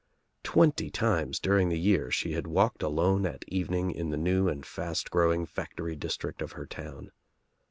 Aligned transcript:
Twenty 0.41 0.89
times 0.89 1.39
during 1.39 1.69
the 1.69 1.77
year 1.77 2.09
she 2.09 2.31
had 2.31 2.47
walked 2.47 2.81
alone 2.81 3.27
at 3.27 3.45
evening 3.47 3.91
in 3.91 4.09
the 4.09 4.17
new 4.17 4.47
and 4.47 4.65
fast 4.65 5.11
growing 5.11 5.45
factory 5.45 5.95
district 5.95 6.41
of 6.41 6.53
her 6.53 6.65
town. 6.65 7.11